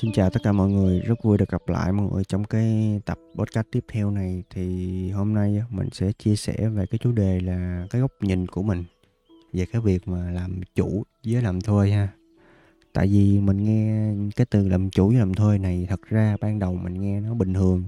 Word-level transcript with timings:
Xin 0.00 0.12
chào 0.12 0.30
tất 0.30 0.42
cả 0.42 0.52
mọi 0.52 0.70
người, 0.70 1.00
rất 1.00 1.22
vui 1.22 1.38
được 1.38 1.48
gặp 1.48 1.68
lại 1.68 1.92
mọi 1.92 2.08
người 2.12 2.24
trong 2.24 2.44
cái 2.44 3.00
tập 3.04 3.18
podcast 3.34 3.66
tiếp 3.72 3.84
theo 3.88 4.10
này 4.10 4.42
thì 4.50 5.10
hôm 5.10 5.34
nay 5.34 5.62
mình 5.70 5.88
sẽ 5.92 6.12
chia 6.12 6.36
sẻ 6.36 6.68
về 6.68 6.86
cái 6.86 6.98
chủ 6.98 7.12
đề 7.12 7.40
là 7.40 7.86
cái 7.90 8.00
góc 8.00 8.12
nhìn 8.20 8.46
của 8.46 8.62
mình 8.62 8.84
về 9.52 9.66
cái 9.72 9.82
việc 9.82 10.08
mà 10.08 10.30
làm 10.30 10.60
chủ 10.74 11.02
với 11.26 11.42
làm 11.42 11.60
thuê 11.60 11.90
ha. 11.90 12.08
Tại 12.92 13.06
vì 13.06 13.40
mình 13.40 13.64
nghe 13.64 14.12
cái 14.36 14.46
từ 14.50 14.68
làm 14.68 14.90
chủ 14.90 15.08
với 15.08 15.18
làm 15.18 15.34
thuê 15.34 15.58
này 15.58 15.86
thật 15.88 16.00
ra 16.08 16.36
ban 16.40 16.58
đầu 16.58 16.74
mình 16.74 17.00
nghe 17.00 17.20
nó 17.20 17.34
bình 17.34 17.54
thường 17.54 17.84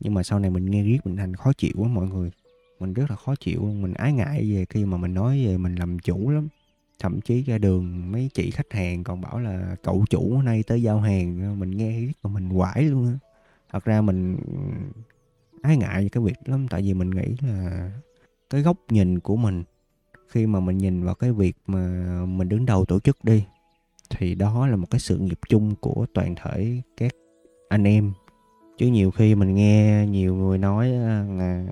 nhưng 0.00 0.14
mà 0.14 0.22
sau 0.22 0.38
này 0.38 0.50
mình 0.50 0.70
nghe 0.70 0.82
riết 0.82 0.98
mình 1.04 1.16
thành 1.16 1.36
khó 1.36 1.52
chịu 1.52 1.72
quá 1.78 1.88
mọi 1.88 2.06
người. 2.06 2.30
Mình 2.80 2.92
rất 2.92 3.10
là 3.10 3.16
khó 3.16 3.34
chịu, 3.40 3.60
mình 3.62 3.94
ái 3.94 4.12
ngại 4.12 4.52
về 4.54 4.64
khi 4.68 4.84
mà 4.84 4.96
mình 4.96 5.14
nói 5.14 5.46
về 5.46 5.58
mình 5.58 5.74
làm 5.74 5.98
chủ 5.98 6.30
lắm 6.30 6.48
thậm 7.02 7.20
chí 7.20 7.42
ra 7.42 7.58
đường 7.58 8.12
mấy 8.12 8.30
chị 8.34 8.50
khách 8.50 8.72
hàng 8.72 9.04
còn 9.04 9.20
bảo 9.20 9.38
là 9.40 9.76
cậu 9.82 10.04
chủ 10.10 10.34
hôm 10.34 10.44
nay 10.44 10.62
tới 10.66 10.82
giao 10.82 11.00
hàng, 11.00 11.60
mình 11.60 11.70
nghe 11.70 12.00
riết 12.00 12.12
mà 12.22 12.30
mình 12.30 12.48
quải 12.56 12.82
luôn 12.82 13.06
á. 13.06 13.18
Thật 13.72 13.84
ra 13.84 14.00
mình 14.00 14.36
ừ, 14.46 15.00
ái 15.62 15.76
ngại 15.76 16.08
cái 16.12 16.22
việc 16.22 16.34
lắm, 16.44 16.66
tại 16.70 16.82
vì 16.82 16.94
mình 16.94 17.10
nghĩ 17.10 17.36
là 17.40 17.90
cái 18.50 18.62
góc 18.62 18.76
nhìn 18.88 19.20
của 19.20 19.36
mình, 19.36 19.64
khi 20.28 20.46
mà 20.46 20.60
mình 20.60 20.78
nhìn 20.78 21.04
vào 21.04 21.14
cái 21.14 21.32
việc 21.32 21.56
mà 21.66 22.02
mình 22.28 22.48
đứng 22.48 22.66
đầu 22.66 22.84
tổ 22.84 23.00
chức 23.00 23.24
đi, 23.24 23.44
thì 24.10 24.34
đó 24.34 24.66
là 24.66 24.76
một 24.76 24.86
cái 24.90 25.00
sự 25.00 25.18
nghiệp 25.18 25.38
chung 25.48 25.74
của 25.80 26.06
toàn 26.14 26.34
thể 26.42 26.82
các 26.96 27.12
anh 27.68 27.84
em. 27.84 28.12
Chứ 28.78 28.86
nhiều 28.86 29.10
khi 29.10 29.34
mình 29.34 29.54
nghe 29.54 30.06
nhiều 30.10 30.34
người 30.34 30.58
nói 30.58 30.92
à, 30.92 31.26
là 31.38 31.66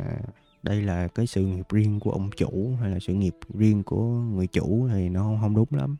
đây 0.62 0.82
là 0.82 1.08
cái 1.08 1.26
sự 1.26 1.46
nghiệp 1.46 1.66
riêng 1.70 2.00
của 2.00 2.10
ông 2.10 2.30
chủ 2.36 2.76
hay 2.80 2.90
là 2.90 2.98
sự 3.00 3.14
nghiệp 3.14 3.34
riêng 3.54 3.82
của 3.82 4.04
người 4.06 4.46
chủ 4.46 4.88
thì 4.92 5.08
nó 5.08 5.22
không, 5.22 5.38
không 5.40 5.54
đúng 5.54 5.68
lắm. 5.70 5.96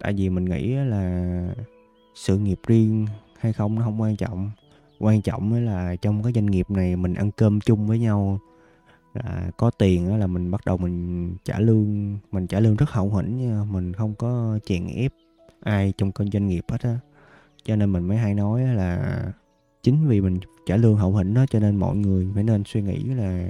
Tại 0.00 0.12
vì 0.12 0.28
mình 0.28 0.44
nghĩ 0.44 0.74
là 0.74 1.54
sự 2.14 2.38
nghiệp 2.38 2.60
riêng 2.66 3.06
hay 3.38 3.52
không 3.52 3.74
nó 3.74 3.82
không 3.82 4.00
quan 4.00 4.16
trọng. 4.16 4.50
Quan 4.98 5.22
trọng 5.22 5.52
là 5.64 5.96
trong 5.96 6.22
cái 6.22 6.32
doanh 6.32 6.46
nghiệp 6.46 6.70
này 6.70 6.96
mình 6.96 7.14
ăn 7.14 7.30
cơm 7.30 7.60
chung 7.60 7.86
với 7.86 7.98
nhau 7.98 8.38
là 9.14 9.50
có 9.56 9.70
tiền 9.70 10.08
đó 10.08 10.16
là 10.16 10.26
mình 10.26 10.50
bắt 10.50 10.60
đầu 10.66 10.76
mình 10.76 11.34
trả 11.44 11.60
lương 11.60 12.18
mình 12.32 12.46
trả 12.46 12.60
lương 12.60 12.76
rất 12.76 12.90
hậu 12.90 13.14
hĩnh 13.14 13.36
nha 13.36 13.64
mình 13.70 13.92
không 13.92 14.14
có 14.14 14.58
chèn 14.64 14.86
ép 14.86 15.12
ai 15.60 15.92
trong 15.98 16.12
kênh 16.12 16.30
doanh 16.30 16.46
nghiệp 16.46 16.64
hết 16.68 16.82
á. 16.82 16.98
Cho 17.64 17.76
nên 17.76 17.92
mình 17.92 18.08
mới 18.08 18.16
hay 18.16 18.34
nói 18.34 18.62
là 18.62 19.22
chính 19.82 20.08
vì 20.08 20.20
mình 20.20 20.40
trả 20.66 20.76
lương 20.76 20.96
hậu 20.96 21.16
hĩnh 21.16 21.34
đó 21.34 21.46
cho 21.50 21.60
nên 21.60 21.76
mọi 21.76 21.96
người 21.96 22.28
phải 22.34 22.44
nên 22.44 22.62
suy 22.66 22.82
nghĩ 22.82 23.04
là 23.04 23.48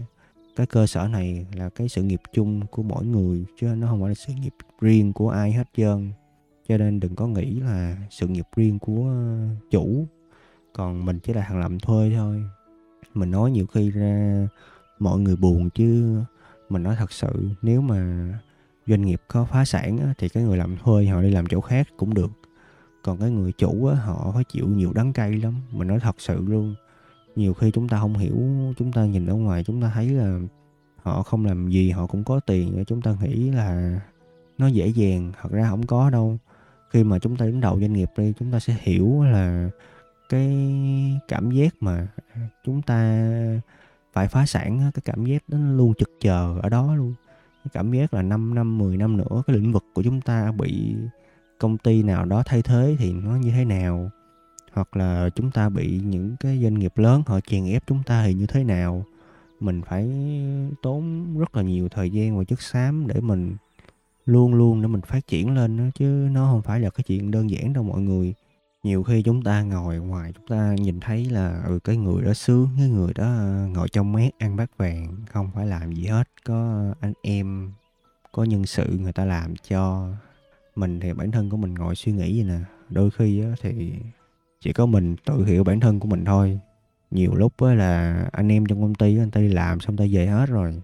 cái 0.56 0.66
cơ 0.66 0.86
sở 0.86 1.08
này 1.08 1.46
là 1.54 1.68
cái 1.68 1.88
sự 1.88 2.02
nghiệp 2.02 2.20
chung 2.32 2.66
của 2.66 2.82
mỗi 2.82 3.06
người 3.06 3.44
chứ 3.60 3.66
nó 3.66 3.86
không 3.86 4.00
phải 4.00 4.08
là 4.08 4.14
sự 4.14 4.32
nghiệp 4.32 4.54
riêng 4.80 5.12
của 5.12 5.28
ai 5.28 5.52
hết 5.52 5.68
trơn. 5.76 6.12
Cho 6.68 6.78
nên 6.78 7.00
đừng 7.00 7.16
có 7.16 7.26
nghĩ 7.26 7.60
là 7.60 7.96
sự 8.10 8.28
nghiệp 8.28 8.46
riêng 8.56 8.78
của 8.78 9.12
chủ 9.70 10.06
còn 10.72 11.04
mình 11.04 11.18
chỉ 11.18 11.32
là 11.32 11.44
thằng 11.48 11.60
làm 11.60 11.78
thuê 11.78 12.12
thôi. 12.16 12.42
Mình 13.14 13.30
nói 13.30 13.50
nhiều 13.50 13.66
khi 13.66 13.90
ra 13.90 14.48
mọi 14.98 15.20
người 15.20 15.36
buồn 15.36 15.70
chứ 15.70 16.20
mình 16.68 16.82
nói 16.82 16.96
thật 16.98 17.12
sự 17.12 17.48
nếu 17.62 17.80
mà 17.80 18.28
doanh 18.86 19.02
nghiệp 19.02 19.22
có 19.28 19.44
phá 19.44 19.64
sản 19.64 19.98
á, 19.98 20.14
thì 20.18 20.28
cái 20.28 20.42
người 20.42 20.56
làm 20.56 20.76
thuê 20.76 21.06
họ 21.06 21.22
đi 21.22 21.30
làm 21.30 21.46
chỗ 21.46 21.60
khác 21.60 21.88
cũng 21.96 22.14
được. 22.14 22.30
Còn 23.02 23.18
cái 23.18 23.30
người 23.30 23.52
chủ 23.52 23.86
á, 23.86 23.94
họ 23.94 24.30
phải 24.34 24.44
chịu 24.44 24.68
nhiều 24.68 24.92
đắng 24.92 25.12
cay 25.12 25.32
lắm 25.32 25.54
mình 25.70 25.88
nói 25.88 26.00
thật 26.00 26.16
sự 26.18 26.44
luôn 26.46 26.74
nhiều 27.36 27.54
khi 27.54 27.70
chúng 27.70 27.88
ta 27.88 27.98
không 27.98 28.18
hiểu, 28.18 28.36
chúng 28.78 28.92
ta 28.92 29.04
nhìn 29.04 29.26
ở 29.26 29.34
ngoài, 29.34 29.64
chúng 29.64 29.82
ta 29.82 29.90
thấy 29.94 30.08
là 30.08 30.40
họ 31.02 31.22
không 31.22 31.44
làm 31.44 31.68
gì, 31.68 31.90
họ 31.90 32.06
cũng 32.06 32.24
có 32.24 32.40
tiền 32.40 32.84
chúng 32.86 33.02
ta 33.02 33.16
nghĩ 33.22 33.50
là 33.50 34.00
nó 34.58 34.66
dễ 34.66 34.86
dàng, 34.86 35.32
thật 35.42 35.48
ra 35.52 35.66
không 35.70 35.86
có 35.86 36.10
đâu. 36.10 36.38
Khi 36.90 37.04
mà 37.04 37.18
chúng 37.18 37.36
ta 37.36 37.46
đứng 37.46 37.60
đầu 37.60 37.80
doanh 37.80 37.92
nghiệp 37.92 38.10
đi, 38.16 38.32
chúng 38.38 38.52
ta 38.52 38.60
sẽ 38.60 38.76
hiểu 38.80 39.22
là 39.22 39.70
cái 40.28 40.52
cảm 41.28 41.50
giác 41.50 41.74
mà 41.80 42.08
chúng 42.64 42.82
ta 42.82 43.28
phải 44.12 44.28
phá 44.28 44.46
sản 44.46 44.90
cái 44.94 45.02
cảm 45.04 45.24
giác 45.24 45.42
đó 45.48 45.58
luôn 45.58 45.94
trực 45.94 46.10
chờ 46.20 46.58
ở 46.62 46.68
đó 46.68 46.94
luôn. 46.94 47.14
Cái 47.64 47.70
cảm 47.72 47.92
giác 47.92 48.14
là 48.14 48.22
5 48.22 48.54
năm 48.54 48.78
10 48.78 48.96
năm 48.96 49.16
nữa, 49.16 49.42
cái 49.46 49.56
lĩnh 49.56 49.72
vực 49.72 49.84
của 49.94 50.02
chúng 50.02 50.20
ta 50.20 50.52
bị 50.52 50.96
công 51.58 51.78
ty 51.78 52.02
nào 52.02 52.24
đó 52.24 52.42
thay 52.46 52.62
thế 52.62 52.96
thì 52.98 53.12
nó 53.12 53.36
như 53.36 53.50
thế 53.50 53.64
nào? 53.64 54.10
Hoặc 54.72 54.96
là 54.96 55.28
chúng 55.34 55.50
ta 55.50 55.68
bị 55.68 56.00
những 56.04 56.36
cái 56.40 56.60
doanh 56.62 56.74
nghiệp 56.74 56.98
lớn 56.98 57.22
họ 57.26 57.40
chèn 57.40 57.66
ép 57.66 57.82
chúng 57.86 58.02
ta 58.06 58.24
thì 58.26 58.34
như 58.34 58.46
thế 58.46 58.64
nào? 58.64 59.04
Mình 59.60 59.82
phải 59.82 60.10
tốn 60.82 61.26
rất 61.38 61.56
là 61.56 61.62
nhiều 61.62 61.88
thời 61.88 62.10
gian 62.10 62.38
và 62.38 62.44
chất 62.44 62.62
xám 62.62 63.06
để 63.06 63.20
mình 63.20 63.56
luôn 64.26 64.54
luôn 64.54 64.82
để 64.82 64.88
mình 64.88 65.00
phát 65.00 65.26
triển 65.26 65.54
lên 65.54 65.76
đó, 65.76 65.84
chứ 65.94 66.28
nó 66.32 66.50
không 66.52 66.62
phải 66.62 66.80
là 66.80 66.90
cái 66.90 67.04
chuyện 67.04 67.30
đơn 67.30 67.50
giản 67.50 67.72
đâu 67.72 67.84
mọi 67.84 68.00
người. 68.00 68.34
Nhiều 68.82 69.02
khi 69.02 69.22
chúng 69.22 69.42
ta 69.42 69.62
ngồi 69.62 69.98
ngoài 69.98 70.32
chúng 70.32 70.46
ta 70.46 70.74
nhìn 70.74 71.00
thấy 71.00 71.24
là 71.24 71.62
ừ, 71.66 71.78
cái 71.84 71.96
người 71.96 72.24
đó 72.24 72.34
sướng 72.34 72.68
cái 72.78 72.88
người 72.88 73.12
đó 73.14 73.24
ờ, 73.24 73.66
ngồi 73.74 73.88
trong 73.88 74.12
mát 74.12 74.28
ăn 74.38 74.56
bát 74.56 74.76
vàng 74.76 75.16
không 75.32 75.50
phải 75.54 75.66
làm 75.66 75.92
gì 75.92 76.06
hết 76.06 76.28
có 76.44 76.86
anh 77.00 77.12
em 77.22 77.72
có 78.32 78.44
nhân 78.44 78.66
sự 78.66 78.98
người 79.00 79.12
ta 79.12 79.24
làm 79.24 79.56
cho 79.56 80.08
mình 80.76 81.00
thì 81.00 81.12
bản 81.12 81.30
thân 81.30 81.50
của 81.50 81.56
mình 81.56 81.74
ngồi 81.74 81.96
suy 81.96 82.12
nghĩ 82.12 82.38
vậy 82.38 82.44
nè. 82.44 82.64
Đôi 82.88 83.10
khi 83.10 83.42
thì 83.60 83.92
chỉ 84.62 84.72
có 84.72 84.86
mình 84.86 85.16
tự 85.24 85.44
hiểu 85.44 85.64
bản 85.64 85.80
thân 85.80 86.00
của 86.00 86.08
mình 86.08 86.24
thôi. 86.24 86.60
Nhiều 87.10 87.34
lúc 87.34 87.52
á 87.62 87.74
là 87.74 88.24
anh 88.32 88.52
em 88.52 88.66
trong 88.66 88.82
công 88.82 88.94
ty 88.94 89.18
anh 89.18 89.30
ta 89.30 89.40
đi 89.40 89.48
làm 89.48 89.80
xong 89.80 89.96
ta 89.96 90.04
về 90.10 90.26
hết 90.26 90.48
rồi. 90.48 90.82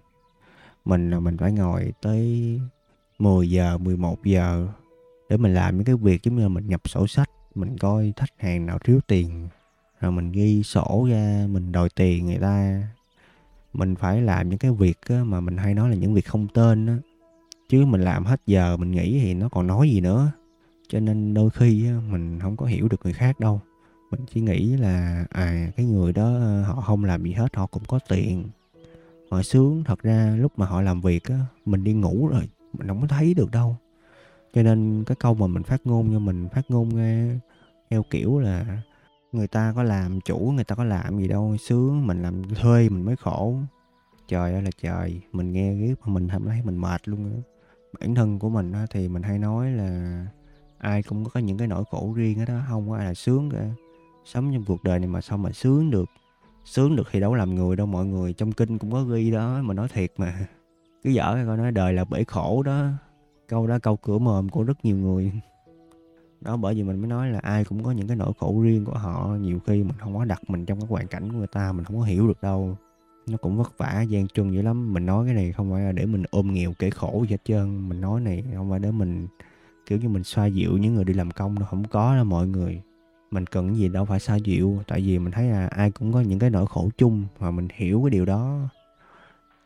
Mình 0.84 1.10
là 1.10 1.20
mình 1.20 1.36
phải 1.36 1.52
ngồi 1.52 1.92
tới 2.02 2.60
10 3.18 3.50
giờ 3.50 3.78
11 3.78 4.24
giờ 4.24 4.68
để 5.30 5.36
mình 5.36 5.54
làm 5.54 5.76
những 5.76 5.84
cái 5.84 5.94
việc 5.94 6.22
giống 6.22 6.36
như 6.36 6.42
là 6.42 6.48
mình 6.48 6.66
nhập 6.66 6.80
sổ 6.84 7.06
sách, 7.06 7.30
mình 7.54 7.78
coi 7.78 8.12
khách 8.16 8.32
hàng 8.36 8.66
nào 8.66 8.78
thiếu 8.78 9.00
tiền, 9.06 9.48
rồi 10.00 10.12
mình 10.12 10.32
ghi 10.32 10.62
sổ 10.62 11.08
ra, 11.10 11.46
mình 11.50 11.72
đòi 11.72 11.88
tiền 11.96 12.26
người 12.26 12.38
ta. 12.38 12.82
Mình 13.72 13.94
phải 13.94 14.22
làm 14.22 14.48
những 14.48 14.58
cái 14.58 14.70
việc 14.70 14.98
mà 15.24 15.40
mình 15.40 15.56
hay 15.56 15.74
nói 15.74 15.90
là 15.90 15.96
những 15.96 16.14
việc 16.14 16.26
không 16.26 16.48
tên 16.54 16.86
á. 16.86 16.96
Chứ 17.68 17.86
mình 17.86 18.00
làm 18.00 18.24
hết 18.24 18.40
giờ 18.46 18.76
mình 18.76 18.90
nghĩ 18.90 19.20
thì 19.22 19.34
nó 19.34 19.48
còn 19.48 19.66
nói 19.66 19.90
gì 19.90 20.00
nữa. 20.00 20.32
Cho 20.88 21.00
nên 21.00 21.34
đôi 21.34 21.50
khi 21.50 21.86
mình 22.10 22.40
không 22.40 22.56
có 22.56 22.66
hiểu 22.66 22.88
được 22.88 23.00
người 23.04 23.12
khác 23.12 23.40
đâu 23.40 23.60
mình 24.10 24.20
chỉ 24.34 24.40
nghĩ 24.40 24.76
là 24.76 25.26
à 25.30 25.70
cái 25.76 25.86
người 25.86 26.12
đó 26.12 26.34
ờ, 26.34 26.62
họ 26.62 26.80
không 26.80 27.04
làm 27.04 27.22
gì 27.22 27.32
hết 27.32 27.56
họ 27.56 27.66
cũng 27.66 27.82
có 27.86 27.98
tiền. 28.08 28.44
Họ 29.30 29.42
sướng 29.42 29.84
thật 29.84 30.02
ra 30.02 30.36
lúc 30.38 30.52
mà 30.56 30.66
họ 30.66 30.82
làm 30.82 31.00
việc 31.00 31.24
á 31.24 31.38
mình 31.64 31.84
đi 31.84 31.92
ngủ 31.92 32.28
rồi 32.28 32.48
mình 32.72 32.88
không 32.88 33.00
có 33.00 33.06
thấy 33.06 33.34
được 33.34 33.50
đâu. 33.50 33.76
Cho 34.54 34.62
nên 34.62 35.04
cái 35.06 35.16
câu 35.20 35.34
mà 35.34 35.46
mình 35.46 35.62
phát 35.62 35.80
ngôn 35.84 36.10
như 36.10 36.18
mình 36.18 36.48
phát 36.48 36.62
ngôn 36.68 36.96
nghe 36.96 37.38
theo 37.90 38.02
kiểu 38.10 38.38
là 38.38 38.82
người 39.32 39.46
ta 39.46 39.72
có 39.76 39.82
làm 39.82 40.20
chủ 40.20 40.52
người 40.54 40.64
ta 40.64 40.74
có 40.74 40.84
làm 40.84 41.18
gì 41.18 41.28
đâu 41.28 41.56
sướng 41.56 42.06
mình 42.06 42.22
làm 42.22 42.42
thuê 42.54 42.88
mình 42.88 43.04
mới 43.04 43.16
khổ. 43.16 43.54
Trời 44.28 44.52
ơi 44.52 44.62
là 44.62 44.70
trời 44.82 45.20
mình 45.32 45.52
nghe 45.52 45.74
riết 45.74 45.94
mà 46.04 46.12
mình 46.12 46.28
cảm 46.28 46.44
thấy 46.46 46.62
mình 46.64 46.76
mệt 46.76 47.08
luôn 47.08 47.30
đó. 47.30 47.36
bản 48.00 48.14
thân 48.14 48.38
của 48.38 48.48
mình 48.48 48.72
á, 48.72 48.86
thì 48.90 49.08
mình 49.08 49.22
hay 49.22 49.38
nói 49.38 49.70
là 49.70 50.26
ai 50.78 51.02
cũng 51.02 51.24
có 51.24 51.40
những 51.40 51.58
cái 51.58 51.68
nỗi 51.68 51.84
khổ 51.90 52.12
riêng 52.16 52.44
đó 52.44 52.60
không 52.68 52.90
có 52.90 52.96
ai 52.96 53.04
là 53.06 53.14
sướng 53.14 53.50
cả 53.50 53.70
sống 54.28 54.52
trong 54.52 54.64
cuộc 54.64 54.84
đời 54.84 54.98
này 54.98 55.08
mà 55.08 55.20
sao 55.20 55.38
mà 55.38 55.52
sướng 55.52 55.90
được? 55.90 56.10
Sướng 56.64 56.96
được 56.96 57.08
thì 57.10 57.20
đâu 57.20 57.34
làm 57.34 57.54
người 57.54 57.76
đâu, 57.76 57.86
mọi 57.86 58.06
người 58.06 58.32
trong 58.32 58.52
kinh 58.52 58.78
cũng 58.78 58.92
có 58.92 59.02
ghi 59.04 59.30
đó, 59.30 59.62
mà 59.62 59.74
nói 59.74 59.88
thiệt 59.92 60.12
mà. 60.16 60.46
Cứ 61.04 61.10
dở 61.10 61.44
coi, 61.46 61.56
nói 61.56 61.72
đời 61.72 61.92
là 61.92 62.04
bể 62.04 62.24
khổ 62.24 62.62
đó. 62.62 62.88
Câu 63.48 63.66
đó, 63.66 63.78
câu 63.78 63.96
cửa 63.96 64.18
mồm 64.18 64.48
của 64.48 64.62
rất 64.62 64.84
nhiều 64.84 64.96
người. 64.96 65.32
Đó, 66.40 66.56
bởi 66.56 66.74
vì 66.74 66.82
mình 66.82 66.98
mới 67.00 67.08
nói 67.08 67.30
là 67.30 67.38
ai 67.38 67.64
cũng 67.64 67.84
có 67.84 67.90
những 67.90 68.08
cái 68.08 68.16
nỗi 68.16 68.32
khổ 68.38 68.60
riêng 68.62 68.84
của 68.84 68.98
họ. 68.98 69.36
Nhiều 69.40 69.58
khi 69.66 69.82
mình 69.82 69.98
không 69.98 70.16
có 70.16 70.24
đặt 70.24 70.40
mình 70.48 70.66
trong 70.66 70.80
cái 70.80 70.88
hoàn 70.90 71.06
cảnh 71.06 71.32
của 71.32 71.38
người 71.38 71.46
ta, 71.46 71.72
mình 71.72 71.84
không 71.84 71.98
có 71.98 72.04
hiểu 72.04 72.28
được 72.28 72.42
đâu. 72.42 72.76
Nó 73.26 73.36
cũng 73.36 73.56
vất 73.56 73.78
vả, 73.78 74.02
gian 74.02 74.28
truân 74.28 74.52
dữ 74.52 74.62
lắm. 74.62 74.92
Mình 74.92 75.06
nói 75.06 75.26
cái 75.26 75.34
này 75.34 75.52
không 75.52 75.70
phải 75.70 75.82
là 75.82 75.92
để 75.92 76.06
mình 76.06 76.22
ôm 76.30 76.52
nghèo 76.52 76.72
kể 76.78 76.90
khổ 76.90 77.24
gì 77.28 77.30
hết 77.30 77.44
trơn. 77.44 77.88
Mình 77.88 78.00
nói 78.00 78.20
này 78.20 78.44
không 78.56 78.70
phải 78.70 78.78
để 78.78 78.90
mình, 78.90 79.26
kiểu 79.86 79.98
như 79.98 80.08
mình 80.08 80.24
xoa 80.24 80.46
dịu 80.46 80.76
những 80.76 80.94
người 80.94 81.04
đi 81.04 81.14
làm 81.14 81.30
công 81.30 81.54
nó 81.58 81.66
không 81.66 81.84
có 81.84 82.16
đâu 82.16 82.24
mọi 82.24 82.46
người 82.46 82.82
mình 83.30 83.46
cần 83.46 83.76
gì 83.76 83.88
đâu 83.88 84.04
phải 84.04 84.20
xa 84.20 84.36
dịu, 84.36 84.82
tại 84.86 85.00
vì 85.00 85.18
mình 85.18 85.32
thấy 85.32 85.48
là 85.48 85.66
ai 85.66 85.90
cũng 85.90 86.12
có 86.12 86.20
những 86.20 86.38
cái 86.38 86.50
nỗi 86.50 86.66
khổ 86.66 86.90
chung 86.98 87.24
mà 87.40 87.50
mình 87.50 87.68
hiểu 87.74 88.02
cái 88.04 88.10
điều 88.10 88.24
đó. 88.24 88.68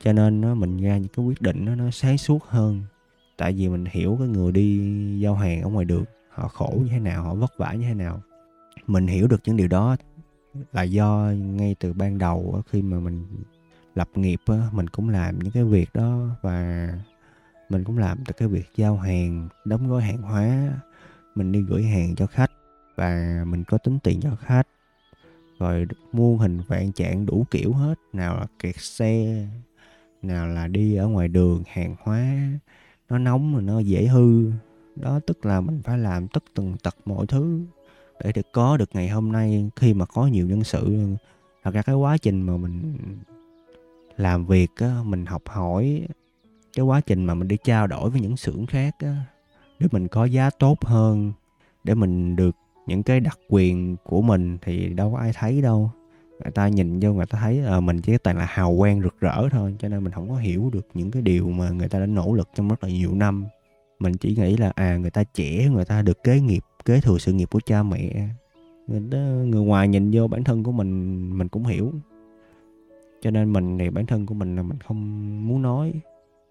Cho 0.04 0.12
nên 0.12 0.40
nó 0.40 0.54
mình 0.54 0.76
ra 0.76 0.98
những 0.98 1.12
cái 1.16 1.24
quyết 1.24 1.40
định 1.42 1.64
nó 1.64 1.74
nó 1.74 1.90
sáng 1.90 2.18
suốt 2.18 2.44
hơn. 2.44 2.82
Tại 3.36 3.52
vì 3.52 3.68
mình 3.68 3.84
hiểu 3.90 4.16
cái 4.18 4.28
người 4.28 4.52
đi 4.52 4.80
giao 5.20 5.34
hàng 5.34 5.62
ở 5.62 5.68
ngoài 5.68 5.84
đường 5.84 6.04
họ 6.28 6.48
khổ 6.48 6.74
như 6.84 6.88
thế 6.90 6.98
nào, 6.98 7.22
họ 7.22 7.34
vất 7.34 7.52
vả 7.58 7.72
như 7.72 7.86
thế 7.88 7.94
nào. 7.94 8.20
Mình 8.86 9.06
hiểu 9.06 9.28
được 9.28 9.40
những 9.44 9.56
điều 9.56 9.68
đó 9.68 9.96
là 10.72 10.82
do 10.82 11.32
ngay 11.36 11.76
từ 11.80 11.92
ban 11.92 12.18
đầu 12.18 12.62
khi 12.68 12.82
mà 12.82 12.98
mình 13.00 13.26
lập 13.94 14.08
nghiệp 14.14 14.40
mình 14.72 14.88
cũng 14.88 15.08
làm 15.08 15.38
những 15.38 15.52
cái 15.52 15.64
việc 15.64 15.88
đó 15.94 16.28
và 16.42 16.88
mình 17.68 17.84
cũng 17.84 17.98
làm 17.98 18.18
từ 18.24 18.32
cái 18.32 18.48
việc 18.48 18.66
giao 18.76 18.96
hàng, 18.96 19.48
đóng 19.64 19.88
gói 19.88 20.02
hàng 20.02 20.22
hóa, 20.22 20.72
mình 21.34 21.52
đi 21.52 21.60
gửi 21.60 21.82
hàng 21.82 22.14
cho 22.16 22.26
khách 22.26 22.51
và 22.94 23.42
mình 23.46 23.64
có 23.64 23.78
tính 23.78 23.98
tiền 23.98 24.20
cho 24.20 24.36
khách. 24.36 24.68
Rồi 25.58 25.86
muôn 26.12 26.38
hình 26.38 26.60
vạn 26.68 26.92
trạng 26.92 27.26
đủ 27.26 27.46
kiểu 27.50 27.72
hết. 27.72 27.94
Nào 28.12 28.36
là 28.36 28.46
kẹt 28.58 28.76
xe 28.78 29.46
nào 30.22 30.48
là 30.48 30.66
đi 30.66 30.94
ở 30.94 31.08
ngoài 31.08 31.28
đường 31.28 31.62
hàng 31.66 31.96
hóa. 31.98 32.36
Nó 33.08 33.18
nóng 33.18 33.52
rồi 33.52 33.62
nó 33.62 33.78
dễ 33.78 34.06
hư. 34.06 34.50
Đó 34.96 35.20
tức 35.26 35.46
là 35.46 35.60
mình 35.60 35.80
phải 35.84 35.98
làm 35.98 36.28
tất 36.28 36.44
từng 36.54 36.76
tật 36.82 36.96
mọi 37.04 37.26
thứ 37.26 37.60
để 38.20 38.32
được 38.32 38.52
có 38.52 38.76
được 38.76 38.90
ngày 38.92 39.08
hôm 39.08 39.32
nay 39.32 39.70
khi 39.76 39.94
mà 39.94 40.06
có 40.06 40.26
nhiều 40.26 40.46
nhân 40.46 40.64
sự. 40.64 40.98
Thật 41.62 41.74
ra 41.74 41.82
cái 41.82 41.94
quá 41.94 42.16
trình 42.16 42.42
mà 42.42 42.56
mình 42.56 42.96
làm 44.16 44.46
việc 44.46 44.70
á, 44.76 45.02
mình 45.04 45.26
học 45.26 45.42
hỏi 45.46 46.06
cái 46.76 46.84
quá 46.84 47.00
trình 47.00 47.24
mà 47.24 47.34
mình 47.34 47.48
đi 47.48 47.56
trao 47.64 47.86
đổi 47.86 48.10
với 48.10 48.20
những 48.20 48.36
xưởng 48.36 48.66
khác 48.66 48.96
á, 48.98 49.16
để 49.78 49.86
mình 49.92 50.08
có 50.08 50.24
giá 50.24 50.50
tốt 50.50 50.84
hơn 50.84 51.32
để 51.84 51.94
mình 51.94 52.36
được 52.36 52.56
những 52.86 53.02
cái 53.02 53.20
đặc 53.20 53.38
quyền 53.48 53.96
của 54.04 54.22
mình 54.22 54.58
thì 54.62 54.88
đâu 54.88 55.12
có 55.12 55.18
ai 55.18 55.32
thấy 55.34 55.62
đâu. 55.62 55.90
Người 56.42 56.52
ta 56.52 56.68
nhìn 56.68 57.00
vô 57.00 57.12
người 57.12 57.26
ta 57.26 57.38
thấy 57.42 57.64
à, 57.66 57.80
mình 57.80 58.00
chỉ 58.00 58.18
toàn 58.18 58.36
là 58.38 58.44
hào 58.44 58.76
quang 58.78 59.02
rực 59.02 59.20
rỡ 59.20 59.48
thôi 59.50 59.76
cho 59.78 59.88
nên 59.88 60.04
mình 60.04 60.12
không 60.12 60.28
có 60.28 60.36
hiểu 60.36 60.70
được 60.72 60.86
những 60.94 61.10
cái 61.10 61.22
điều 61.22 61.48
mà 61.48 61.70
người 61.70 61.88
ta 61.88 61.98
đã 61.98 62.06
nỗ 62.06 62.32
lực 62.34 62.48
trong 62.54 62.68
rất 62.68 62.84
là 62.84 62.90
nhiều 62.90 63.14
năm. 63.14 63.46
Mình 63.98 64.12
chỉ 64.14 64.34
nghĩ 64.36 64.56
là 64.56 64.72
à 64.74 64.96
người 64.96 65.10
ta 65.10 65.24
trẻ 65.24 65.68
người 65.68 65.84
ta 65.84 66.02
được 66.02 66.24
kế 66.24 66.40
nghiệp 66.40 66.62
kế 66.84 67.00
thừa 67.00 67.18
sự 67.18 67.32
nghiệp 67.32 67.48
của 67.50 67.60
cha 67.66 67.82
mẹ. 67.82 68.28
Người, 68.86 69.02
ta, 69.10 69.18
người 69.18 69.62
ngoài 69.62 69.88
nhìn 69.88 70.10
vô 70.14 70.28
bản 70.28 70.44
thân 70.44 70.64
của 70.64 70.72
mình 70.72 71.38
mình 71.38 71.48
cũng 71.48 71.64
hiểu. 71.64 71.92
Cho 73.20 73.30
nên 73.30 73.52
mình 73.52 73.78
thì 73.78 73.90
bản 73.90 74.06
thân 74.06 74.26
của 74.26 74.34
mình 74.34 74.56
là 74.56 74.62
mình 74.62 74.80
không 74.80 74.98
muốn 75.48 75.62
nói. 75.62 75.92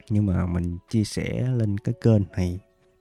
Nhưng 0.10 0.25
mà 0.25 0.45
mình 0.45 0.78
chia 0.89 1.04
sẻ 1.04 1.48
lên 1.56 1.78
cái 1.78 1.95
kênh 2.01 2.22
này 2.38 2.60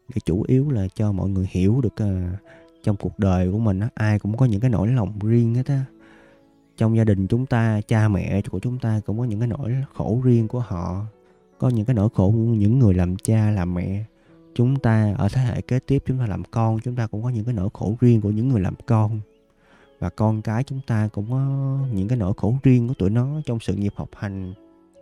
để 0.09 0.21
chủ 0.25 0.45
yếu 0.49 0.71
là 0.71 0.89
cho 0.95 1.13
mọi 1.13 1.29
người 1.29 1.49
hiểu 1.51 1.81
được 1.81 1.95
uh, 2.05 2.41
trong 2.83 2.97
cuộc 2.97 3.19
đời 3.19 3.53
của 3.53 3.59
mình 3.59 3.81
á, 3.81 3.89
ai 3.95 4.19
cũng 4.19 4.37
có 4.37 4.47
những 4.47 4.61
cái 4.61 4.71
nỗi 4.71 4.89
lòng 4.89 5.19
riêng 5.19 5.55
hết 5.55 5.67
á. 5.67 5.85
Trong 6.77 6.97
gia 6.97 7.05
đình 7.05 7.27
chúng 7.27 7.47
ta, 7.47 7.81
cha 7.89 8.09
mẹ 8.09 8.43
của 8.51 8.59
chúng 8.59 8.79
ta 8.79 9.01
cũng 9.07 9.19
có 9.19 9.25
những 9.25 9.41
cái 9.41 9.49
nỗi 9.49 9.75
khổ 9.95 10.21
riêng 10.25 10.49
của 10.49 10.61
họ. 10.61 11.05
Có 11.59 11.69
những 11.69 11.85
cái 11.85 11.95
nỗi 11.95 12.09
khổ 12.15 12.31
của 12.31 12.39
những 12.39 12.79
người 12.79 12.95
làm 12.95 13.17
cha, 13.17 13.51
làm 13.51 13.75
mẹ. 13.75 14.05
Chúng 14.55 14.77
ta, 14.77 15.15
ở 15.19 15.29
thế 15.33 15.43
hệ 15.43 15.61
kế 15.61 15.79
tiếp 15.79 16.03
chúng 16.07 16.19
ta 16.19 16.27
làm 16.27 16.43
con, 16.45 16.81
chúng 16.81 16.97
ta 16.97 17.07
cũng 17.07 17.23
có 17.23 17.29
những 17.29 17.45
cái 17.45 17.55
nỗi 17.55 17.69
khổ 17.73 17.97
riêng 18.01 18.21
của 18.21 18.31
những 18.31 18.49
người 18.49 18.61
làm 18.61 18.75
con. 18.87 19.21
Và 19.99 20.11
con 20.11 20.43
cái 20.43 20.65
chúng 20.65 20.81
ta 20.87 21.09
cũng 21.13 21.31
có 21.31 21.79
những 21.95 22.09
cái 22.09 22.19
nỗi 22.19 22.33
khổ 22.37 22.57
riêng 22.63 22.89
của 22.89 22.95
tụi 22.95 23.11
nó 23.11 23.41
trong 23.47 23.61
sự 23.61 23.75
nghiệp 23.75 23.93
học 23.97 24.09
hành. 24.17 24.55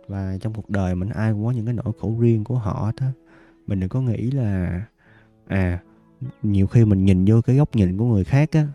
Và 0.07 0.37
trong 0.41 0.53
cuộc 0.53 0.69
đời 0.69 0.95
mình, 0.95 1.09
ai 1.09 1.31
cũng 1.31 1.45
có 1.45 1.51
những 1.51 1.65
cái 1.65 1.73
nỗi 1.73 1.93
khổ 1.99 2.15
riêng 2.19 2.43
của 2.43 2.55
họ 2.55 2.91
đó 3.01 3.07
mình 3.67 3.79
đừng 3.79 3.89
có 3.89 4.01
nghĩ 4.01 4.31
là 4.31 4.81
à 5.47 5.79
nhiều 6.43 6.67
khi 6.67 6.85
mình 6.85 7.05
nhìn 7.05 7.25
vô 7.25 7.41
cái 7.41 7.55
góc 7.55 7.75
nhìn 7.75 7.97
của 7.97 8.05
người 8.05 8.23
khác 8.23 8.51
á 8.51 8.67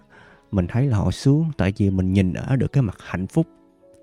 mình 0.55 0.67
thấy 0.69 0.87
là 0.87 0.97
họ 0.97 1.11
sướng 1.11 1.45
tại 1.57 1.73
vì 1.77 1.91
mình 1.91 2.13
nhìn 2.13 2.33
ở 2.33 2.57
được 2.57 2.73
cái 2.73 2.83
mặt 2.83 2.97
hạnh 2.99 3.27
phúc. 3.27 3.47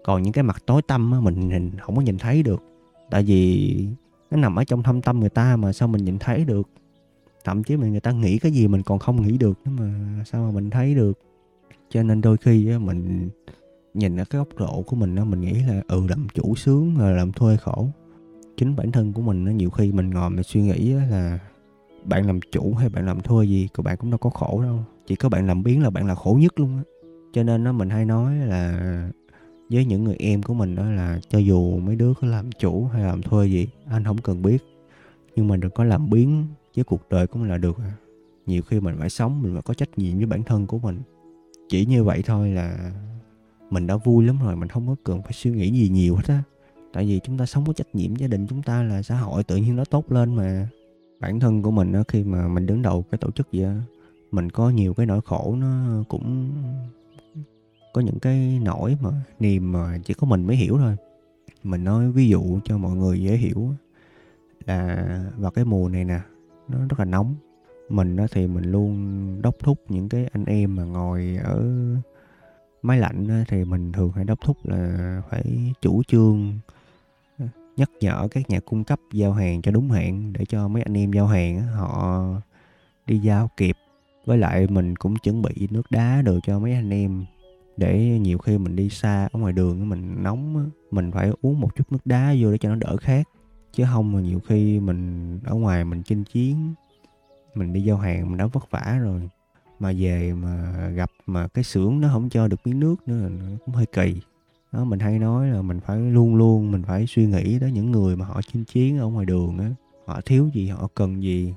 Còn 0.03 0.21
những 0.21 0.33
cái 0.33 0.43
mặt 0.43 0.63
tối 0.65 0.81
tâm 0.81 1.11
á 1.11 1.19
mình 1.19 1.49
nhìn 1.49 1.71
không 1.79 1.95
có 1.95 2.01
nhìn 2.01 2.17
thấy 2.17 2.43
được. 2.43 2.63
Tại 3.09 3.23
vì 3.23 3.87
nó 4.31 4.37
nằm 4.37 4.55
ở 4.55 4.63
trong 4.63 4.83
thâm 4.83 5.01
tâm 5.01 5.19
người 5.19 5.29
ta 5.29 5.55
mà 5.55 5.73
sao 5.73 5.87
mình 5.87 6.05
nhìn 6.05 6.19
thấy 6.19 6.45
được? 6.45 6.69
Thậm 7.43 7.63
chí 7.63 7.77
mình 7.77 7.91
người 7.91 7.99
ta 7.99 8.11
nghĩ 8.11 8.37
cái 8.37 8.51
gì 8.51 8.67
mình 8.67 8.81
còn 8.83 8.99
không 8.99 9.21
nghĩ 9.21 9.37
được 9.37 9.59
nữa 9.65 9.71
mà 9.79 10.23
sao 10.25 10.45
mà 10.45 10.51
mình 10.51 10.69
thấy 10.69 10.95
được? 10.95 11.19
Cho 11.89 12.03
nên 12.03 12.21
đôi 12.21 12.37
khi 12.37 12.69
á, 12.71 12.79
mình 12.79 13.29
nhìn 13.93 14.17
ở 14.17 14.25
cái 14.25 14.39
góc 14.39 14.47
độ 14.57 14.81
của 14.81 14.95
mình 14.95 15.15
á, 15.15 15.23
mình 15.23 15.41
nghĩ 15.41 15.53
là 15.53 15.81
ừ 15.87 16.07
làm 16.09 16.27
chủ 16.33 16.55
sướng 16.55 16.97
rồi 16.97 17.13
làm 17.13 17.31
thuê 17.31 17.57
khổ. 17.57 17.87
Chính 18.57 18.75
bản 18.75 18.91
thân 18.91 19.13
của 19.13 19.21
mình 19.21 19.45
á, 19.45 19.51
nhiều 19.51 19.69
khi 19.69 19.91
mình 19.91 20.09
ngồi 20.09 20.29
mình 20.29 20.43
suy 20.43 20.61
nghĩ 20.61 20.95
á, 20.95 21.05
là 21.09 21.39
bạn 22.05 22.27
làm 22.27 22.39
chủ 22.51 22.73
hay 22.73 22.89
bạn 22.89 23.05
làm 23.05 23.19
thuê 23.19 23.45
gì 23.45 23.67
của 23.75 23.83
bạn 23.83 23.97
cũng 23.97 24.11
đâu 24.11 24.17
có 24.17 24.29
khổ 24.29 24.61
đâu. 24.63 24.79
Chỉ 25.07 25.15
có 25.15 25.29
bạn 25.29 25.47
làm 25.47 25.63
biến 25.63 25.83
là 25.83 25.89
bạn 25.89 26.07
là 26.07 26.15
khổ 26.15 26.37
nhất 26.41 26.59
luôn 26.59 26.77
á. 26.77 26.83
Cho 27.33 27.43
nên 27.43 27.63
nó 27.63 27.71
mình 27.71 27.89
hay 27.89 28.05
nói 28.05 28.35
là 28.35 29.09
với 29.69 29.85
những 29.85 30.03
người 30.03 30.15
em 30.19 30.43
của 30.43 30.53
mình 30.53 30.75
đó 30.75 30.91
là 30.91 31.19
cho 31.29 31.39
dù 31.39 31.79
mấy 31.79 31.95
đứa 31.95 32.13
có 32.13 32.27
làm 32.27 32.51
chủ 32.51 32.85
hay 32.93 33.03
làm 33.03 33.21
thuê 33.21 33.47
gì, 33.47 33.67
anh 33.89 34.03
không 34.03 34.17
cần 34.17 34.41
biết. 34.41 34.63
Nhưng 35.35 35.47
mà 35.47 35.57
đừng 35.57 35.71
có 35.71 35.83
làm 35.83 36.09
biến 36.09 36.45
với 36.75 36.83
cuộc 36.83 37.09
đời 37.09 37.27
của 37.27 37.39
mình 37.39 37.49
là 37.49 37.57
được 37.57 37.77
à. 37.77 37.93
nhiều 38.45 38.61
khi 38.61 38.79
mình 38.79 38.95
phải 38.99 39.09
sống, 39.09 39.41
mình 39.41 39.53
phải 39.53 39.61
có 39.61 39.73
trách 39.73 39.97
nhiệm 39.97 40.17
với 40.17 40.25
bản 40.25 40.43
thân 40.43 40.67
của 40.67 40.79
mình. 40.79 40.99
Chỉ 41.69 41.85
như 41.85 42.03
vậy 42.03 42.21
thôi 42.25 42.49
là 42.49 42.91
mình 43.69 43.87
đã 43.87 43.95
vui 43.95 44.25
lắm 44.25 44.39
rồi, 44.43 44.55
mình 44.55 44.69
không 44.69 44.87
có 44.87 44.95
cần 45.03 45.21
phải 45.21 45.33
suy 45.33 45.51
nghĩ 45.51 45.71
gì 45.71 45.89
nhiều 45.89 46.15
hết 46.15 46.27
á. 46.27 46.43
Tại 46.93 47.05
vì 47.05 47.19
chúng 47.23 47.37
ta 47.37 47.45
sống 47.45 47.65
có 47.65 47.73
trách 47.73 47.95
nhiệm 47.95 48.15
gia 48.15 48.27
đình 48.27 48.47
chúng 48.47 48.61
ta 48.61 48.83
là 48.83 49.01
xã 49.01 49.15
hội, 49.15 49.43
tự 49.43 49.55
nhiên 49.55 49.75
nó 49.75 49.85
tốt 49.85 50.11
lên 50.11 50.35
mà 50.35 50.67
bản 51.21 51.39
thân 51.39 51.61
của 51.61 51.71
mình 51.71 51.91
đó, 51.91 52.03
khi 52.07 52.23
mà 52.23 52.47
mình 52.47 52.65
đứng 52.65 52.81
đầu 52.81 53.05
cái 53.11 53.17
tổ 53.17 53.31
chức 53.31 53.51
gì 53.51 53.63
đó, 53.63 53.73
mình 54.31 54.49
có 54.49 54.69
nhiều 54.69 54.93
cái 54.93 55.05
nỗi 55.05 55.21
khổ 55.25 55.55
nó 55.59 56.03
cũng 56.09 56.51
có 57.93 58.01
những 58.01 58.19
cái 58.19 58.59
nỗi 58.63 58.97
mà 59.01 59.09
niềm 59.39 59.71
mà 59.71 59.97
chỉ 60.03 60.13
có 60.13 60.27
mình 60.27 60.47
mới 60.47 60.55
hiểu 60.55 60.77
thôi. 60.77 60.95
Mình 61.63 61.83
nói 61.83 62.11
ví 62.11 62.29
dụ 62.29 62.59
cho 62.63 62.77
mọi 62.77 62.95
người 62.95 63.21
dễ 63.21 63.37
hiểu 63.37 63.69
là 64.65 65.31
vào 65.37 65.51
cái 65.51 65.65
mùa 65.65 65.89
này 65.89 66.05
nè 66.05 66.19
nó 66.67 66.77
rất 66.89 66.99
là 66.99 67.05
nóng. 67.05 67.35
Mình 67.89 68.15
đó 68.15 68.25
thì 68.31 68.47
mình 68.47 68.71
luôn 68.71 69.41
đốc 69.41 69.55
thúc 69.59 69.79
những 69.89 70.09
cái 70.09 70.29
anh 70.31 70.45
em 70.45 70.75
mà 70.75 70.83
ngồi 70.83 71.37
ở 71.43 71.63
máy 72.81 72.99
lạnh 72.99 73.43
thì 73.47 73.65
mình 73.65 73.91
thường 73.91 74.11
hay 74.11 74.25
đốc 74.25 74.39
thúc 74.45 74.57
là 74.63 75.21
phải 75.29 75.73
chủ 75.81 76.03
trương 76.03 76.59
nhắc 77.77 77.89
nhở 77.99 78.27
các 78.31 78.49
nhà 78.49 78.59
cung 78.59 78.83
cấp 78.83 78.99
giao 79.13 79.33
hàng 79.33 79.61
cho 79.61 79.71
đúng 79.71 79.91
hạn 79.91 80.33
để 80.33 80.45
cho 80.45 80.67
mấy 80.67 80.83
anh 80.83 80.97
em 80.97 81.11
giao 81.11 81.27
hàng 81.27 81.61
họ 81.61 82.23
đi 83.07 83.17
giao 83.17 83.49
kịp. 83.57 83.75
Với 84.25 84.37
lại 84.37 84.67
mình 84.67 84.95
cũng 84.95 85.15
chuẩn 85.15 85.41
bị 85.41 85.67
nước 85.71 85.91
đá 85.91 86.21
đồ 86.21 86.39
cho 86.43 86.59
mấy 86.59 86.73
anh 86.73 86.89
em 86.89 87.25
để 87.77 88.19
nhiều 88.21 88.37
khi 88.37 88.57
mình 88.57 88.75
đi 88.75 88.89
xa 88.89 89.29
ở 89.31 89.39
ngoài 89.39 89.53
đường 89.53 89.89
mình 89.89 90.23
nóng 90.23 90.69
mình 90.91 91.11
phải 91.11 91.31
uống 91.41 91.59
một 91.59 91.75
chút 91.75 91.91
nước 91.91 92.05
đá 92.05 92.35
vô 92.39 92.51
để 92.51 92.57
cho 92.57 92.69
nó 92.69 92.75
đỡ 92.75 92.97
khát. 92.97 93.27
Chứ 93.73 93.83
không 93.93 94.11
mà 94.11 94.21
nhiều 94.21 94.39
khi 94.47 94.79
mình 94.79 95.39
ở 95.43 95.55
ngoài 95.55 95.85
mình 95.85 96.03
chinh 96.03 96.23
chiến, 96.23 96.73
mình 97.55 97.73
đi 97.73 97.81
giao 97.81 97.97
hàng 97.97 98.29
mình 98.29 98.37
đã 98.37 98.45
vất 98.45 98.71
vả 98.71 98.97
rồi. 99.01 99.29
Mà 99.79 99.91
về 99.97 100.33
mà 100.33 100.73
gặp 100.95 101.09
mà 101.25 101.47
cái 101.47 101.63
xưởng 101.63 102.01
nó 102.01 102.09
không 102.13 102.29
cho 102.29 102.47
được 102.47 102.59
miếng 102.65 102.79
nước 102.79 103.07
nữa 103.07 103.29
cũng 103.65 103.75
hơi 103.75 103.85
kỳ 103.85 104.21
đó, 104.71 104.83
mình 104.83 104.99
hay 104.99 105.19
nói 105.19 105.49
là 105.49 105.61
mình 105.61 105.79
phải 105.79 105.99
luôn 105.99 106.35
luôn 106.35 106.71
mình 106.71 106.83
phải 106.83 107.07
suy 107.07 107.25
nghĩ 107.25 107.59
tới 107.59 107.71
những 107.71 107.91
người 107.91 108.15
mà 108.15 108.25
họ 108.25 108.41
chinh 108.41 108.63
chiến 108.63 108.97
ở 108.97 109.07
ngoài 109.07 109.25
đường 109.25 109.57
á. 109.57 109.69
Họ 110.05 110.21
thiếu 110.21 110.49
gì, 110.53 110.67
họ 110.67 110.87
cần 110.95 111.23
gì? 111.23 111.53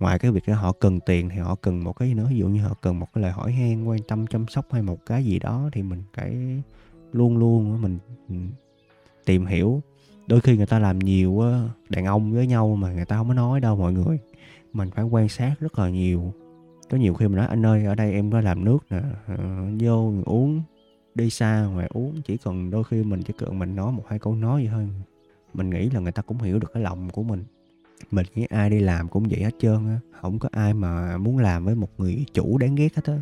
Ngoài 0.00 0.18
cái 0.18 0.30
việc 0.30 0.42
đó 0.46 0.54
họ 0.54 0.72
cần 0.72 1.00
tiền 1.00 1.28
thì 1.28 1.38
họ 1.38 1.54
cần 1.54 1.84
một 1.84 1.92
cái 1.92 2.08
gì 2.08 2.14
nữa 2.14 2.26
ví 2.30 2.36
dụ 2.36 2.48
như 2.48 2.62
họ 2.62 2.74
cần 2.82 2.98
một 2.98 3.06
cái 3.14 3.22
lời 3.22 3.32
hỏi 3.32 3.52
han, 3.52 3.84
quan 3.84 4.02
tâm, 4.08 4.26
chăm 4.26 4.46
sóc 4.48 4.66
hay 4.72 4.82
một 4.82 4.98
cái 5.06 5.24
gì 5.24 5.38
đó 5.38 5.70
thì 5.72 5.82
mình 5.82 6.02
phải 6.16 6.36
luôn 7.12 7.36
luôn 7.36 7.82
mình 7.82 7.98
ừ, 8.28 8.34
tìm 9.24 9.46
hiểu. 9.46 9.82
Đôi 10.26 10.40
khi 10.40 10.56
người 10.56 10.66
ta 10.66 10.78
làm 10.78 10.98
nhiều 10.98 11.42
đàn 11.88 12.04
ông 12.04 12.32
với 12.32 12.46
nhau 12.46 12.76
mà 12.76 12.92
người 12.92 13.04
ta 13.04 13.16
không 13.16 13.28
có 13.28 13.34
nói 13.34 13.60
đâu 13.60 13.76
mọi 13.76 13.92
người. 13.92 14.18
Mình 14.72 14.90
phải 14.90 15.04
quan 15.04 15.28
sát 15.28 15.54
rất 15.60 15.78
là 15.78 15.90
nhiều. 15.90 16.32
Có 16.90 16.98
nhiều 16.98 17.14
khi 17.14 17.28
mình 17.28 17.36
nói, 17.36 17.46
anh 17.46 17.66
ơi, 17.66 17.84
ở 17.84 17.94
đây 17.94 18.12
em 18.12 18.30
có 18.30 18.40
làm 18.40 18.64
nước 18.64 18.78
nè 18.90 19.00
ờ, 19.26 19.36
vô, 19.80 20.12
uống 20.24 20.62
đi 21.14 21.30
xa 21.30 21.66
ngoài 21.74 21.88
uống 21.94 22.22
chỉ 22.22 22.36
cần 22.36 22.70
đôi 22.70 22.84
khi 22.84 23.02
mình 23.02 23.22
chỉ 23.22 23.34
cần 23.38 23.58
mình 23.58 23.76
nói 23.76 23.92
một 23.92 24.04
hai 24.08 24.18
câu 24.18 24.34
nói 24.34 24.62
vậy 24.62 24.70
thôi. 24.72 24.88
Mình 25.54 25.70
nghĩ 25.70 25.90
là 25.90 26.00
người 26.00 26.12
ta 26.12 26.22
cũng 26.22 26.38
hiểu 26.38 26.58
được 26.58 26.70
cái 26.74 26.82
lòng 26.82 27.10
của 27.10 27.22
mình. 27.22 27.44
Mình 28.10 28.26
nghĩ 28.34 28.46
ai 28.50 28.70
đi 28.70 28.80
làm 28.80 29.08
cũng 29.08 29.24
vậy 29.30 29.42
hết 29.42 29.54
trơn 29.58 29.86
á 29.86 29.98
không 30.20 30.38
có 30.38 30.48
ai 30.52 30.74
mà 30.74 31.16
muốn 31.16 31.38
làm 31.38 31.64
với 31.64 31.74
một 31.74 31.88
người 31.98 32.24
chủ 32.34 32.58
đáng 32.58 32.74
ghét 32.74 32.94
hết 32.96 33.02
á. 33.04 33.18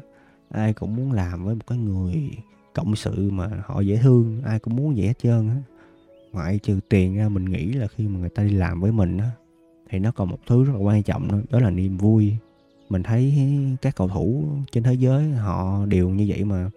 Ai 0.51 0.73
cũng 0.73 0.97
muốn 0.97 1.13
làm 1.13 1.45
với 1.45 1.55
một 1.55 1.67
cái 1.67 1.79
người 1.79 2.31
cộng 2.75 2.97
sự 2.97 3.31
mà 3.31 3.51
họ 3.65 3.81
dễ 3.81 3.97
thương 3.97 4.43
ai 4.45 4.59
cũng 4.59 4.77
muốn 4.77 4.95
vậy 4.97 5.07
hết 5.07 5.19
trơn 5.19 5.49
á. 5.49 5.57
Ngoại 6.33 6.59
trừ 6.59 6.81
tiền 6.89 7.17
ra 7.17 7.29
mình 7.29 7.45
nghĩ 7.45 7.73
là 7.73 7.87
khi 7.87 8.09
mà 8.09 8.21
người 8.21 8.29
ta 8.29 8.43
đi 8.43 8.51
làm 8.51 8.81
với 8.81 8.93
mình 8.93 9.19
á 9.19 9.31
thì 9.91 9.99
nó 9.99 10.13
còn 10.13 10.31
một 10.31 10.39
thứ 10.47 10.65
rất 10.65 10.73
là 10.73 10.79
quan 10.79 11.03
trọng 11.03 11.29
đó, 11.29 11.39
đó 11.51 11.59
là 11.59 11.71
niềm 11.71 11.99
vui. 11.99 12.37
Mình 12.89 13.03
thấy 13.03 13.35
các 13.83 13.97
cầu 13.97 14.09
thủ 14.09 14.45
trên 14.71 14.83
thế 14.83 14.95
giới 14.95 15.31
họ 15.31 15.87
đều 15.87 16.09
như 16.09 16.25
vậy 16.29 16.45
mà 16.45 16.71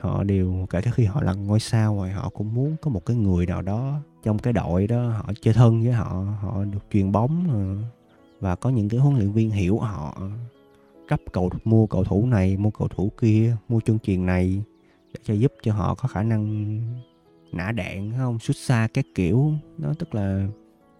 họ 0.00 0.24
đều, 0.24 0.66
kể 0.70 0.80
cả 0.82 0.90
khi 0.90 1.04
họ 1.04 1.22
là 1.22 1.34
ngôi 1.34 1.60
sao 1.60 1.96
rồi, 1.96 2.10
họ 2.10 2.28
cũng 2.28 2.54
muốn 2.54 2.76
có 2.82 2.90
một 2.90 3.06
cái 3.06 3.16
người 3.16 3.46
nào 3.46 3.62
đó 3.62 4.00
trong 4.22 4.38
cái 4.38 4.52
đội 4.52 4.86
đó, 4.86 5.08
họ 5.08 5.32
chơi 5.40 5.54
thân 5.54 5.82
với 5.82 5.92
họ 5.92 6.26
họ 6.40 6.64
được 6.64 6.84
truyền 6.92 7.12
bóng 7.12 7.46
ờ, 7.52 7.88
và 8.40 8.54
có 8.54 8.70
những 8.70 8.88
cái 8.88 9.00
huấn 9.00 9.16
luyện 9.16 9.32
viên 9.32 9.50
hiểu 9.50 9.78
họ, 9.78 10.22
cấp 11.08 11.20
cầu, 11.32 11.50
mua 11.64 11.86
cầu 11.86 12.04
thủ 12.04 12.26
này, 12.26 12.56
mua 12.56 12.70
cầu 12.70 12.88
thủ 12.88 13.10
kia, 13.20 13.56
mua 13.68 13.80
chương 13.80 13.98
truyền 13.98 14.26
này 14.26 14.62
để 15.14 15.20
cho 15.24 15.34
giúp 15.34 15.52
cho 15.62 15.72
họ 15.72 15.94
có 15.94 16.08
khả 16.08 16.22
năng 16.22 16.80
nã 17.52 17.72
đạn 17.72 18.12
không? 18.18 18.38
Xuất 18.38 18.56
xa 18.56 18.88
các 18.94 19.04
kiểu. 19.14 19.52
Đó 19.78 19.92
tức 19.98 20.14
là 20.14 20.48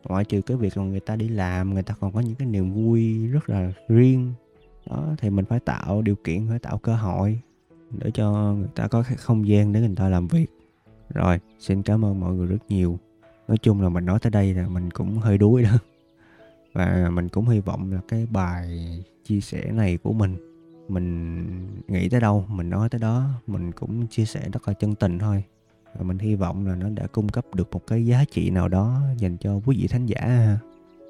ngoại 0.05 0.25
trừ 0.25 0.41
cái 0.41 0.57
việc 0.57 0.77
là 0.77 0.85
người 0.85 1.01
ta 1.01 1.17
đi 1.17 1.29
làm, 1.29 1.75
người 1.75 1.83
ta 1.83 1.95
còn 2.01 2.13
có 2.13 2.21
những 2.21 2.35
cái 2.35 2.49
niềm 2.49 2.73
vui 2.73 3.27
rất 3.27 3.51
là 3.51 3.73
riêng. 3.89 4.33
Đó, 4.87 5.15
thì 5.19 5.31
mình 5.31 5.45
phải 5.45 5.61
tạo 5.61 6.03
điều 6.03 6.17
kiện, 6.17 6.49
phải 6.49 6.59
tạo 6.59 6.79
cơ 6.79 6.97
hội 6.97 7.41
để 7.91 8.11
cho 8.11 8.55
người 8.59 8.69
ta 8.75 8.89
có 8.89 9.03
cái 9.03 9.17
không 9.17 9.49
gian 9.49 9.73
để 9.73 9.81
người 9.81 9.97
ta 9.97 10.09
làm 10.09 10.29
việc. 10.29 10.47
Rồi, 11.15 11.41
xin 11.59 11.83
cảm 11.83 12.05
ơn 12.05 12.21
mọi 12.21 12.35
người 12.35 12.47
rất 12.47 12.59
nhiều. 12.69 12.99
Nói 13.49 13.59
chung 13.59 13.83
là 13.83 13.89
mình 13.89 14.05
nói 14.05 14.19
tới 14.19 14.31
đây 14.31 14.55
là 14.55 14.69
mình 14.69 14.91
cũng 14.91 15.19
hơi 15.19 15.39
đuối 15.39 15.63
đó. 15.63 15.79
Và 16.73 17.11
mình 17.13 17.29
cũng 17.29 17.49
hy 17.49 17.61
vọng 17.61 17.93
là 17.93 18.01
cái 18.09 18.27
bài 18.31 18.81
chia 19.25 19.41
sẻ 19.41 19.73
này 19.73 19.97
của 19.97 20.13
mình 20.13 20.37
mình 20.89 21.45
nghĩ 21.89 22.09
tới 22.09 22.21
đâu, 22.21 22.45
mình 22.49 22.71
nói 22.71 22.89
tới 22.89 22.99
đó, 22.99 23.29
mình 23.47 23.73
cũng 23.73 24.07
chia 24.07 24.25
sẻ 24.25 24.49
rất 24.53 24.69
là 24.69 24.75
chân 24.75 24.95
tình 24.95 25.19
thôi. 25.19 25.45
Và 25.95 26.03
mình 26.03 26.19
hy 26.19 26.35
vọng 26.35 26.67
là 26.67 26.75
nó 26.75 26.89
đã 26.89 27.07
cung 27.07 27.29
cấp 27.29 27.45
được 27.55 27.73
một 27.73 27.87
cái 27.87 28.07
giá 28.07 28.25
trị 28.31 28.51
nào 28.51 28.69
đó 28.69 29.01
dành 29.19 29.37
cho 29.37 29.61
quý 29.67 29.77
vị 29.81 29.89
thánh 29.89 30.07
giả 30.07 30.57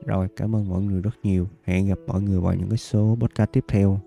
rồi, 0.07 0.29
cảm 0.37 0.57
ơn 0.57 0.69
mọi 0.69 0.83
người 0.83 1.01
rất 1.01 1.19
nhiều. 1.23 1.49
Hẹn 1.65 1.89
gặp 1.89 1.99
mọi 2.07 2.23
người 2.23 2.41
vào 2.41 2.55
những 2.55 2.69
cái 2.69 2.79
số 2.79 3.17
podcast 3.21 3.53
tiếp 3.53 3.65
theo. 3.69 4.01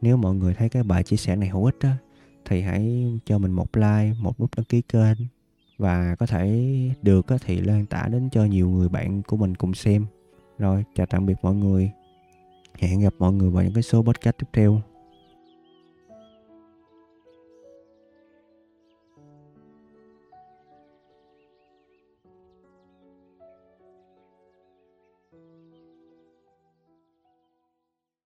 Nếu 0.00 0.16
mọi 0.16 0.34
người 0.34 0.54
thấy 0.54 0.68
cái 0.68 0.82
bài 0.82 1.02
chia 1.02 1.16
sẻ 1.16 1.36
này 1.36 1.48
hữu 1.48 1.64
ích 1.64 1.76
á 1.80 1.96
thì 2.44 2.62
hãy 2.62 3.06
cho 3.24 3.38
mình 3.38 3.52
một 3.52 3.76
like, 3.76 4.12
một 4.20 4.40
nút 4.40 4.50
đăng 4.56 4.64
ký 4.64 4.82
kênh. 4.82 5.18
Và 5.78 6.16
có 6.18 6.26
thể 6.26 6.70
được 7.02 7.26
thì 7.44 7.60
lan 7.60 7.86
tả 7.86 8.08
đến 8.12 8.28
cho 8.30 8.44
nhiều 8.44 8.70
người 8.70 8.88
bạn 8.88 9.22
của 9.22 9.36
mình 9.36 9.54
cùng 9.54 9.74
xem. 9.74 10.06
Rồi, 10.58 10.84
chào 10.94 11.06
tạm 11.06 11.26
biệt 11.26 11.34
mọi 11.42 11.54
người. 11.54 11.90
Hẹn 12.78 13.00
gặp 13.00 13.14
mọi 13.18 13.32
người 13.32 13.50
vào 13.50 13.64
những 13.64 13.74
cái 13.74 13.82
số 13.82 14.02
podcast 14.02 14.36
tiếp 14.38 14.46
theo. 14.52 14.82